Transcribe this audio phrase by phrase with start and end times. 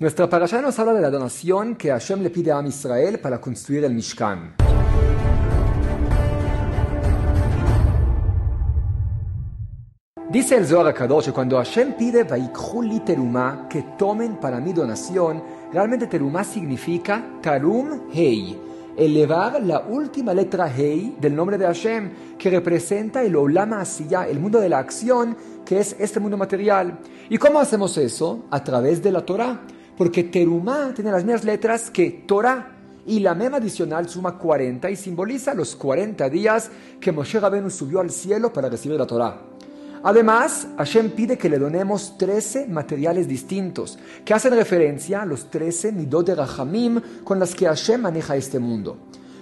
[0.00, 3.84] Nuestra parasha nos habla de la donación que Hashem le pide a Israel para construir
[3.84, 4.54] el Mishkan.
[10.30, 15.42] Dice el Zohar Kadosh que cuando Hashem pide Vaikhuli Terumá, que tomen para mi donación,
[15.70, 18.58] realmente Terumá significa Tarum Hei,
[18.96, 24.40] elevar la última letra Hei del nombre de Hashem, que representa el Olama Asiyah, el
[24.40, 25.36] mundo de la acción,
[25.66, 27.00] que es este mundo material.
[27.28, 28.46] ¿Y cómo hacemos eso?
[28.50, 29.60] A través de la Torah,
[30.00, 32.72] porque Terumá tiene las mismas letras que Torah.
[33.04, 38.00] Y la mema adicional suma 40 y simboliza los 40 días que Moshe Rabenu subió
[38.00, 39.36] al cielo para recibir la Torah.
[40.02, 45.92] Además, Hashem pide que le donemos 13 materiales distintos, que hacen referencia a los 13
[45.92, 48.96] midot de Rahamim con las que Hashem maneja este mundo.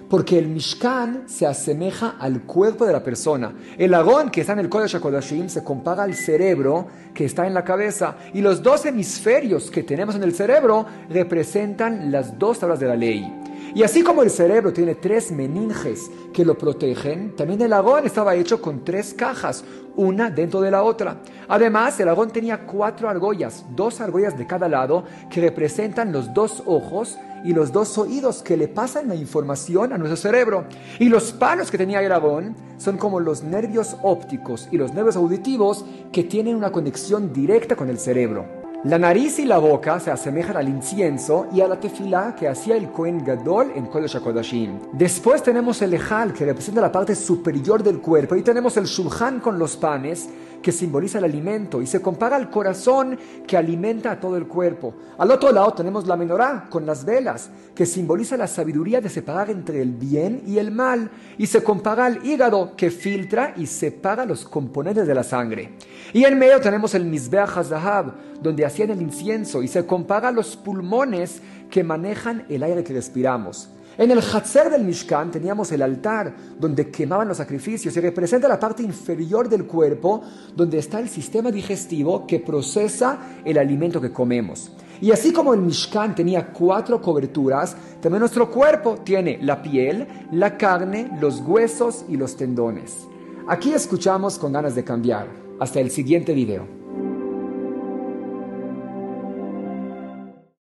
[0.09, 3.53] Porque el Mishkan se asemeja al cuerpo de la persona.
[3.77, 7.53] El agón que está en el Kodesh HaKodashim se compara al cerebro que está en
[7.53, 8.17] la cabeza.
[8.33, 12.95] Y los dos hemisferios que tenemos en el cerebro representan las dos tablas de la
[12.95, 13.39] ley.
[13.75, 18.33] Y así como el cerebro tiene tres meninges que lo protegen, también el agón estaba
[18.33, 19.63] hecho con tres cajas,
[19.95, 21.17] una dentro de la otra.
[21.47, 26.63] Además, el agón tenía cuatro argollas, dos argollas de cada lado, que representan los dos
[26.65, 30.65] ojos y los dos oídos que le pasan la información a nuestro cerebro.
[30.99, 35.15] Y los palos que tenía el agón son como los nervios ópticos y los nervios
[35.15, 38.59] auditivos que tienen una conexión directa con el cerebro.
[38.85, 42.77] La nariz y la boca se asemejan al incienso y a la tefilá que hacía
[42.77, 44.79] el Kohen Gadol en Kodesh HaKodashim.
[44.93, 49.41] Después tenemos el ejal que representa la parte superior del cuerpo y tenemos el shulchan
[49.41, 50.29] con los panes
[50.61, 54.93] que simboliza el alimento y se compara al corazón que alimenta a todo el cuerpo.
[55.17, 59.49] Al otro lado tenemos la menorá con las velas que simboliza la sabiduría de separar
[59.49, 64.25] entre el bien y el mal y se compara al hígado que filtra y separa
[64.25, 65.73] los componentes de la sangre.
[66.13, 70.33] Y en medio tenemos el Mizbeach HaZahab donde hacían el incienso y se compara a
[70.33, 73.69] los pulmones que manejan el aire que respiramos.
[73.97, 78.59] En el Hatzer del Mishkan teníamos el altar donde quemaban los sacrificios y representa la
[78.59, 80.21] parte inferior del cuerpo
[80.55, 84.71] donde está el sistema digestivo que procesa el alimento que comemos.
[85.01, 90.57] Y así como el Mishkan tenía cuatro coberturas, también nuestro cuerpo tiene la piel, la
[90.57, 93.07] carne, los huesos y los tendones.
[93.47, 95.27] Aquí escuchamos con ganas de cambiar.
[95.59, 96.65] Hasta el siguiente video.